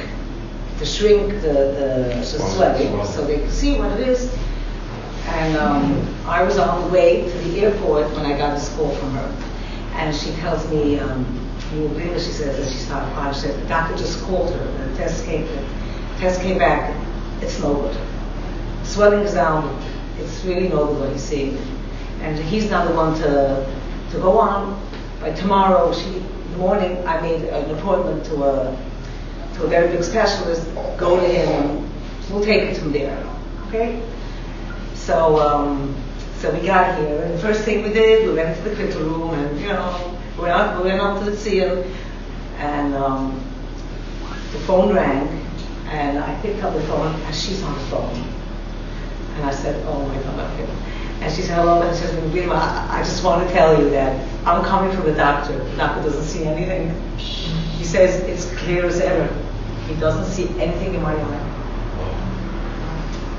to 0.78 0.86
shrink 0.86 1.40
the 1.42 1.52
the, 1.52 2.14
the 2.14 2.24
swelling, 2.24 3.04
so 3.06 3.26
they 3.26 3.38
could 3.38 3.52
see 3.52 3.78
what 3.78 3.92
it 4.00 4.08
is. 4.08 4.36
And 5.26 5.56
um, 5.56 6.14
I 6.26 6.42
was 6.42 6.58
on 6.58 6.82
the 6.82 6.88
way 6.88 7.22
to 7.22 7.38
the 7.38 7.60
airport 7.60 8.10
when 8.12 8.26
I 8.26 8.36
got 8.36 8.54
this 8.54 8.68
call 8.76 8.90
from 8.96 9.12
her, 9.12 9.44
and 9.94 10.14
she 10.14 10.32
tells 10.32 10.68
me, 10.70 10.98
um, 10.98 11.24
you 11.72 11.80
will 11.80 11.88
believe 11.88 12.10
what 12.12 12.20
she 12.20 12.30
says 12.30 12.58
that 12.58 12.70
she 12.70 12.78
started 12.78 13.12
crying. 13.14 13.34
She 13.34 13.40
said 13.40 13.62
the 13.62 13.66
doctor 13.66 13.96
just 13.96 14.20
called 14.22 14.54
her, 14.54 14.88
the 14.88 14.96
test 14.96 15.24
came, 15.24 15.46
the 15.46 16.20
test 16.20 16.40
came 16.42 16.58
back, 16.58 16.94
it's 17.42 17.58
no 17.60 17.74
good. 17.74 17.96
Swelling 18.84 19.20
is 19.20 19.32
down, 19.32 19.82
it's 20.18 20.44
really 20.44 20.68
no 20.68 20.86
good 20.86 21.00
what 21.00 21.12
he's 21.12 21.22
seeing, 21.22 21.56
and 22.20 22.38
he's 22.38 22.70
not 22.70 22.86
the 22.86 22.94
one 22.94 23.14
to 23.20 23.66
to 24.10 24.18
go 24.18 24.38
on. 24.38 24.78
By 25.24 25.32
tomorrow, 25.32 25.90
she 25.94 26.22
morning, 26.58 26.98
I 27.08 27.18
made 27.22 27.44
an 27.44 27.70
appointment 27.78 28.26
to 28.26 28.44
a 28.44 28.76
to 29.54 29.64
a 29.64 29.68
very 29.68 29.88
big 29.88 30.04
specialist. 30.04 30.68
Go 30.98 31.18
to 31.18 31.26
him, 31.26 31.90
we'll 32.30 32.44
take 32.44 32.64
it 32.64 32.76
from 32.76 32.92
there. 32.92 33.16
Okay. 33.68 34.02
So, 34.92 35.40
um, 35.40 35.96
so 36.40 36.52
we 36.52 36.66
got 36.66 36.98
here, 36.98 37.22
and 37.22 37.32
the 37.32 37.38
first 37.38 37.64
thing 37.64 37.84
we 37.84 37.94
did, 37.94 38.28
we 38.28 38.34
went 38.34 38.54
to 38.54 38.68
the 38.68 38.76
critical 38.76 39.00
room, 39.00 39.30
and 39.32 39.58
you 39.58 39.68
know, 39.68 40.14
we 40.36 40.42
went 40.42 40.52
out, 40.52 40.84
we 40.84 40.90
went 40.90 41.00
out 41.00 41.24
to 41.24 41.30
the 41.30 41.36
scene, 41.38 41.84
and 42.58 42.94
um, 42.94 43.42
the 44.52 44.58
phone 44.66 44.94
rang, 44.94 45.26
and 45.86 46.18
I 46.18 46.38
picked 46.42 46.62
up 46.62 46.74
the 46.74 46.82
phone, 46.82 47.18
and 47.18 47.34
she's 47.34 47.62
on 47.62 47.72
the 47.72 47.84
phone, 47.86 48.24
and 49.36 49.44
I 49.46 49.52
said, 49.52 49.82
"Oh 49.86 50.04
my 50.06 50.22
God!" 50.22 50.68
And 51.24 51.32
she 51.32 51.40
said, 51.40 51.56
"Hello," 51.56 51.80
and 51.80 51.96
she 51.96 52.04
said, 52.04 52.22
"Vilma, 52.24 52.86
I 52.90 52.98
just 52.98 53.24
want 53.24 53.48
to 53.48 53.54
tell 53.54 53.80
you 53.80 53.88
that 53.90 54.12
I'm 54.46 54.62
coming 54.62 54.94
from 54.94 55.06
the 55.06 55.14
doctor. 55.14 55.56
The 55.56 55.76
doctor 55.76 56.02
doesn't 56.02 56.22
see 56.22 56.44
anything. 56.44 56.92
He 57.16 57.82
says 57.82 58.20
it's 58.24 58.54
clear 58.58 58.84
as 58.84 59.00
ever. 59.00 59.26
He 59.88 59.94
doesn't 59.94 60.26
see 60.26 60.48
anything 60.60 60.94
in 60.94 61.00
my 61.02 61.14
eye." 61.14 61.50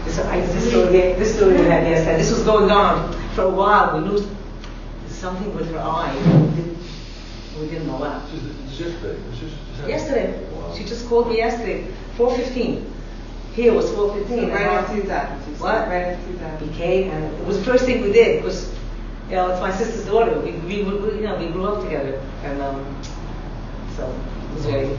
This, 0.04 0.18
I, 0.18 0.42
this 0.42 0.70
story, 0.70 0.92
this 0.92 1.36
story 1.36 1.58
had 1.58 1.86
yesterday. 1.86 2.18
This 2.18 2.32
was 2.32 2.42
going 2.42 2.72
on 2.72 3.13
for 3.36 3.44
a 3.44 3.50
while. 3.51 4.01
We 4.01 4.08
knew 4.08 4.27
something 5.08 5.54
with 5.56 5.70
her 5.70 5.80
eye. 5.80 6.15
We 7.60 7.68
didn't, 7.68 7.86
know 7.86 7.98
what. 7.98 8.24
Yesterday, 9.88 10.39
she 10.75 10.84
just 10.86 11.08
called 11.08 11.30
me 11.30 11.38
yesterday, 11.38 11.86
4:15. 12.18 12.95
Here 13.56 13.74
was 13.74 13.90
4:15. 13.92 14.52
Right 14.52 14.62
after 14.64 14.98
you 14.98 15.04
died. 15.04 15.30
What? 15.60 15.88
Right 15.88 16.12
after 16.12 16.30
you 16.30 16.38
died. 16.38 16.62
We 16.62 16.68
came, 16.76 17.10
and 17.10 17.24
it 17.40 17.46
was 17.46 17.58
the 17.58 17.64
first 17.64 17.86
thing 17.86 18.02
we 18.02 18.12
did 18.12 18.42
because, 18.42 18.70
you 19.30 19.36
know, 19.36 19.50
it's 19.50 19.62
my 19.62 19.72
sister's 19.72 20.06
daughter. 20.06 20.38
We, 20.42 20.52
we, 20.52 20.84
we 20.84 21.16
you 21.16 21.22
know, 21.22 21.38
we 21.38 21.48
grew 21.48 21.66
up 21.66 21.82
together, 21.82 22.22
and 22.44 22.62
um, 22.62 23.02
so 23.96 24.04
it 24.12 24.56
was 24.56 24.66
very. 24.66 24.90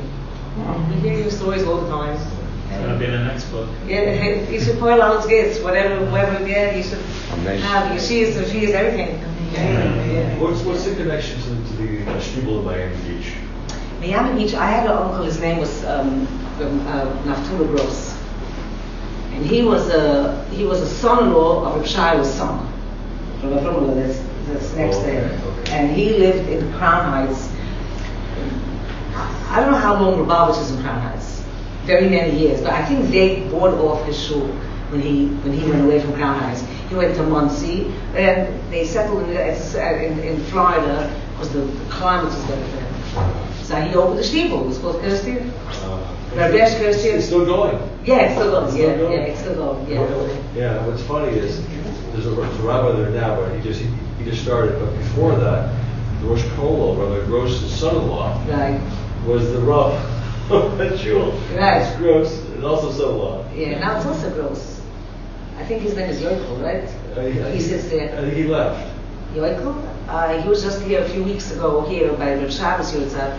We 0.89 0.95
hear 1.01 1.19
your 1.19 1.31
stories 1.31 1.65
all 1.65 1.83
the 1.83 1.89
time. 1.91 2.17
It's 2.17 2.79
going 2.79 2.93
to 2.95 2.99
be 2.99 3.05
in 3.05 3.13
the 3.13 3.25
next 3.25 3.45
book. 3.51 3.69
Yeah, 3.87 4.49
you 4.49 4.59
should 4.59 4.79
put 4.79 4.99
out 5.01 5.19
his 5.19 5.27
gifts, 5.27 5.61
whatever, 5.61 6.07
whoever 6.07 6.41
you 6.41 6.47
get, 6.47 6.77
you 6.77 6.83
should 6.83 6.99
Amazing. 7.35 7.61
have. 7.61 8.03
She 8.03 8.23
is, 8.23 8.51
she 8.51 8.65
is 8.65 8.75
everything. 8.75 9.21
Yeah. 9.53 10.39
What's, 10.39 10.63
what's 10.63 10.85
the 10.85 10.95
connection 10.97 11.41
to, 11.43 11.49
to 11.49 11.73
the 11.77 12.11
uh, 12.11 12.21
shtiebel 12.21 12.61
in 12.61 12.65
Miami 12.65 12.97
Beach? 13.19 13.33
Miami 14.01 14.43
Beach, 14.45 14.55
I 14.55 14.67
had 14.67 14.87
an 14.87 14.97
uncle, 14.97 15.25
his 15.25 15.39
name 15.41 15.59
was 15.59 15.85
um, 15.85 16.27
um, 16.61 16.87
uh, 16.89 17.05
Naftula 17.25 17.69
Gross. 17.69 18.16
And 19.37 19.45
he 19.45 19.63
was 19.63 19.87
a 19.91 20.43
he 20.51 20.65
was 20.65 20.81
a 20.81 20.89
son-in-law 20.89 21.67
of 21.67 21.77
Reb 21.77 21.87
Shiloh's 21.87 22.33
son, 22.33 22.73
from 23.39 23.51
Avramula, 23.51 23.95
that's, 23.95 24.19
that's 24.49 24.75
next 24.75 24.97
okay, 24.97 25.11
there. 25.11 25.41
okay. 25.61 25.73
And 25.73 25.95
he 25.95 26.09
lived 26.09 26.49
in 26.49 26.73
Crown 26.73 27.05
Heights. 27.05 27.53
I 29.51 29.61
don't 29.61 29.73
know 29.73 29.79
how 29.79 30.01
long 30.01 30.15
Lubavitch 30.15 30.59
is 30.63 30.71
in 30.71 30.81
Crown 30.83 31.03
Heights. 31.03 31.45
Very 31.85 32.09
many 32.09 32.39
years, 32.39 32.63
but 32.63 32.73
I 32.73 32.83
think 32.87 33.11
they 33.11 33.47
bought 33.51 33.75
off 33.75 34.07
his 34.07 34.19
shul 34.19 34.49
when 34.91 35.03
he 35.03 35.27
when 35.45 35.53
he 35.53 35.69
went 35.69 35.85
away 35.85 36.01
from 36.01 36.15
Crown 36.15 36.39
Heights. 36.39 36.65
He 36.89 36.95
went 36.95 37.15
to 37.17 37.23
Monsey, 37.23 37.93
and 38.15 38.73
they 38.73 38.87
settled 38.87 39.25
in, 39.25 39.37
in, 39.37 40.19
in 40.21 40.41
Florida 40.45 41.13
because 41.33 41.53
the, 41.53 41.61
the 41.61 41.91
climate 41.91 42.33
was 42.33 42.43
better 42.47 42.65
for 42.65 42.77
them. 42.77 43.65
So 43.65 43.81
he 43.83 43.95
opened 43.95 44.19
the 44.19 44.23
shtiebel. 44.23 44.63
It 44.63 44.67
was 44.69 44.79
called 44.79 45.03
Kerestir. 45.03 45.53
Uh, 46.37 46.41
Rabbi 46.41 46.59
Kerestir. 46.59 47.15
It's 47.15 47.27
still 47.27 47.47
going. 47.47 47.77
Yeah, 48.05 48.21
it's 48.27 48.35
still 48.35 48.51
going. 48.51 48.67
It's 48.69 48.77
Yeah, 48.77 48.93
still 48.95 49.09
going. 49.09 49.13
yeah, 49.13 49.25
it's 49.27 49.41
still 49.41 49.55
going. 49.55 49.91
Yeah. 49.91 50.39
Yeah, 50.55 50.87
what's 50.87 51.03
funny 51.05 51.33
is, 51.37 51.67
there's 52.13 52.27
a, 52.27 52.31
there's 52.31 52.59
a 52.59 52.63
rabbi 52.63 52.93
there 52.93 53.11
now, 53.11 53.37
but 53.41 53.55
he 53.57 53.63
just, 53.63 53.81
he, 53.81 53.89
he 54.19 54.25
just 54.31 54.43
started, 54.43 54.79
but 54.79 54.91
before 54.99 55.35
that, 55.37 55.73
the 56.21 56.27
Rosh 56.27 56.43
Kollel, 56.57 56.99
Rabbi 56.99 57.27
Gross's 57.27 57.73
son-in-law, 57.75 58.45
Right. 58.49 58.81
was 59.27 59.51
the 59.53 59.61
of 60.51 60.79
that 60.79 60.99
shul. 60.99 61.33
Right. 61.57 61.83
It's 61.83 61.97
Gross, 61.97 62.39
and 62.51 62.65
also 62.65 62.93
son-in-law. 62.93 63.45
Yeah. 63.55 63.79
Now 63.81 63.97
it's 63.97 64.07
also 64.07 64.31
gross. 64.35 64.81
I 65.59 65.65
think 65.65 65.83
his 65.83 65.97
name 65.97 66.11
is 66.11 66.21
Yoikel, 66.21 66.63
right? 66.63 66.85
Uh, 67.17 67.51
He 67.51 67.61
sits 67.61 67.89
there. 67.89 68.15
I 68.17 68.21
think 68.21 68.35
he 68.35 68.45
left. 68.45 68.93
Yoikel. 69.35 69.75
Uh, 70.09 70.41
he 70.41 70.49
was 70.49 70.63
just 70.63 70.83
here 70.83 71.01
a 71.03 71.09
few 71.09 71.25
weeks 71.25 71.51
ago 71.51 71.81
here 71.89 72.13
by 72.13 72.35
Reb 72.35 72.51
Shabbos 72.51 72.93
yahrzeit. 72.93 73.37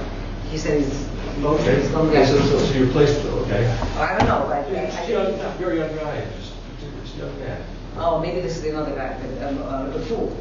He 0.50 0.58
said 0.58 0.82
he's 0.82 1.08
Okay, 1.44 1.80
he's 1.82 1.90
going 1.92 2.10
okay, 2.10 2.26
so, 2.26 2.40
so, 2.42 2.58
so 2.60 2.74
you 2.74 2.86
replaced 2.86 3.22
him, 3.22 3.34
okay? 3.46 3.68
I 3.98 4.18
don't 4.18 4.28
know, 4.28 4.46
but 4.48 4.58
I, 4.58 4.82
I 4.82 4.86
He's 4.90 5.10
young, 5.10 5.34
think. 5.38 5.54
very 5.58 5.78
young 5.78 5.96
guy, 5.96 6.26
just, 6.40 6.54
just 7.04 7.16
a 7.16 7.20
young 7.20 7.40
man. 7.40 7.62
Oh, 7.98 8.20
maybe 8.20 8.42
this 8.42 8.58
is 8.58 8.66
another 8.66 8.96
guy, 8.96 9.18
the, 9.20 9.48
um, 9.50 9.62
uh, 9.64 9.90
the 9.90 10.00
fool. 10.06 10.36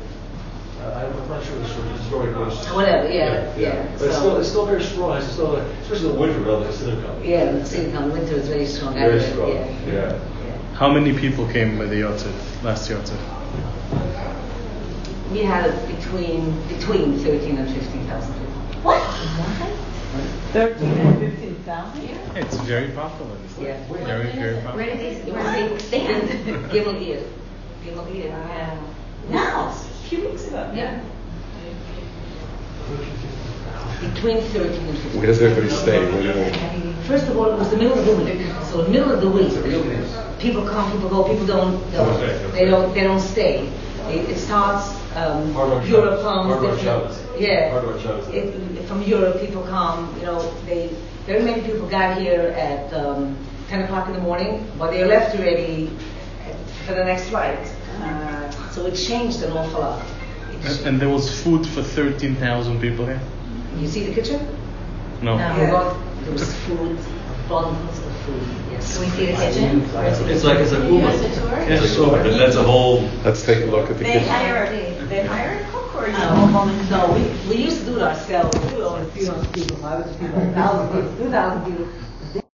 Uh, 0.81 1.11
I'm 1.13 1.29
not 1.29 1.45
sure 1.45 1.59
the 1.59 1.69
story, 1.69 1.89
the 1.89 2.03
story 2.05 2.33
goes. 2.33 2.57
Whatever, 2.71 3.11
yeah, 3.11 3.55
yeah, 3.57 3.83
But 3.99 4.07
it's 4.07 4.15
so- 4.15 4.21
still, 4.21 4.37
it's 4.39 4.49
still 4.49 4.67
very 4.67 4.83
strong, 4.83 5.17
it's 5.19 5.27
still, 5.33 5.57
especially 5.57 6.09
in 6.09 6.13
the 6.15 6.21
winter, 6.21 6.41
relative 6.41 6.73
to 6.73 6.79
Cinnamon. 6.79 7.25
Yeah, 7.25 7.53
the 7.53 7.65
Silicon 7.67 8.13
winter 8.13 8.35
is 8.35 8.49
very 8.49 8.67
strong. 8.67 8.95
Very 8.95 9.21
Yeah, 9.21 9.33
strong, 9.33 9.49
Yeah. 9.51 9.93
yeah. 9.93 10.19
How 10.75 10.91
many 10.93 11.13
people 11.19 11.47
came 11.49 11.79
with 11.79 11.91
the 11.91 12.01
yahrzeit, 12.03 12.63
last 12.65 12.91
yahrzeit? 12.91 13.21
We 15.33 15.41
had 15.43 15.71
between 15.89 16.53
between 16.69 17.19
13 17.19 17.59
and 17.59 17.69
15,000 17.75 18.33
people. 18.35 18.83
What? 18.83 19.01
Thirteen 20.57 20.89
and 20.89 21.19
fifteen 21.19 21.55
thousand? 21.67 22.09
It's 22.35 22.57
very 22.65 22.89
popular. 22.93 23.37
It's 23.45 23.59
Yeah. 23.59 23.77
Very, 23.93 24.31
very 24.33 24.55
popular. 24.63 24.77
Where 24.77 24.87
did 24.87 25.01
they, 25.01 25.29
It 25.29 25.35
where 25.35 25.43
did 25.53 25.69
they 25.69 25.73
was 25.75 25.83
stand? 25.85 26.29
Gimel 26.73 27.03
Ear. 27.03 27.23
Gimel 27.85 28.15
Ear. 28.15 28.25
Yeah. 28.25 28.79
Now, 29.29 29.69
a 29.69 30.09
few 30.09 30.27
weeks 30.27 30.47
ago. 30.47 30.73
Yeah. 30.75 31.01
Between 34.01 34.41
13 34.41 34.89
and 34.89 34.99
15. 34.99 35.19
Where 35.19 35.27
does 35.27 35.43
everybody 35.43 35.69
stay? 35.69 35.99
Where 36.11 36.23
do 36.23 36.33
they- 36.33 36.93
First 37.07 37.29
of 37.29 37.37
all, 37.37 37.51
it 37.53 37.59
was 37.59 37.69
the 37.69 37.77
middle 37.77 37.99
of 37.99 38.07
the 38.07 38.17
week. 38.17 38.41
So 38.71 38.83
the 38.83 38.89
middle 38.89 39.13
of 39.13 39.21
the 39.21 39.29
week, 39.29 39.53
people 40.39 40.67
come, 40.67 40.91
people 40.91 41.11
go, 41.11 41.25
people 41.25 41.45
don't. 41.47 41.93
don't 41.93 42.09
Okay, 42.17 42.33
okay. 42.47 42.59
They 42.59 42.65
don't. 42.71 42.95
They 42.95 43.03
don't 43.05 43.21
stay. 43.21 43.69
It, 44.09 44.31
it 44.31 44.39
starts. 44.39 44.97
Um, 45.17 45.53
Hard 45.55 45.87
Europe 45.89 46.21
Shabbos. 46.21 46.23
comes. 46.23 46.47
Hard 46.47 46.63
Rock 46.63 46.77
different- 46.77 46.83
Shabbos. 46.83 47.41
Yeah. 47.41 47.71
Hard 47.71 47.85
Rock 47.85 48.01
Shabbos. 48.01 48.29
It, 48.29 48.85
from 48.87 49.03
Europe, 49.03 49.41
people 49.41 49.63
come. 49.63 50.15
You 50.21 50.27
know, 50.27 50.53
they. 50.67 50.91
Very 51.27 51.43
many 51.43 51.61
people 51.63 51.89
got 51.89 52.19
here 52.19 52.55
at 52.57 52.93
um, 52.95 53.37
10 53.69 53.83
o'clock 53.83 54.07
in 54.07 54.13
the 54.15 54.21
morning, 54.21 54.65
but 54.79 54.93
they 54.93 55.05
left 55.05 55.35
already 55.37 55.91
for 56.87 56.95
the 56.95 57.05
next 57.05 57.31
flight. 57.31 57.59
Uh, 58.01 58.49
so 58.71 58.87
it 58.87 58.95
changed 58.95 59.43
an 59.43 59.51
awful 59.53 59.81
lot. 59.81 60.05
And, 60.65 60.87
and 60.87 61.01
there 61.01 61.09
was 61.09 61.43
food 61.43 61.67
for 61.67 61.83
13,000 61.83 62.81
people 62.81 63.07
here? 63.07 63.21
you 63.77 63.89
see 63.89 64.05
the 64.07 64.15
kitchen? 64.15 64.47
No. 65.21 65.37
Yeah. 65.37 65.71
Got, 65.71 65.97
there 66.23 66.33
was 66.33 66.55
food, 66.65 66.97
abundance 67.47 67.99
of 67.99 68.17
food. 68.25 68.43
Yes. 68.71 68.97
Can 68.97 69.05
we 69.05 69.11
see 69.17 69.27
the 69.27 69.33
kitchen? 69.33 69.81
It's 70.31 70.45
like, 70.45 70.59
it's 70.61 70.73
a 70.73 70.77
Can 70.77 70.95
Uber. 70.95 71.11
give 71.11 71.23
us 71.25 71.37
a 71.39 71.41
tour? 71.41 71.59
It's 71.59 71.93
a 71.93 71.97
tour, 71.97 72.11
but 72.11 72.39
that's 72.39 72.55
a 72.57 72.63
whole. 72.63 73.01
Let's 73.25 73.43
take 73.45 73.65
a 73.65 73.67
look 73.67 73.91
at 73.91 73.99
the 73.99 74.05
They 74.05 74.13
kitchen. 74.13 74.29
hire, 74.29 74.71
they 75.09 75.27
hire 75.27 75.61
a 75.61 75.71
cook 75.71 75.95
or 75.95 76.07
you? 76.09 76.13
No, 76.91 77.13
we, 77.15 77.23
we 77.49 77.63
used 77.63 77.81
to 77.81 77.85
do 77.87 77.97
it 77.97 78.03
ourselves. 78.03 78.59
We 78.73 78.79
were 78.79 78.85
only 78.85 79.03
a 79.09 79.11
few 79.13 79.27
hundred 79.31 79.53
people, 79.55 79.77
hundred 79.77 80.19
people, 80.19 80.37
a 80.41 80.53
thousand 80.53 80.89
people, 80.93 81.17
two 81.17 81.31
thousand 81.31 81.65
people. 81.71 81.89